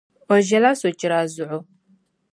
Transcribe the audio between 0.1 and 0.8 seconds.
O ʒiɛla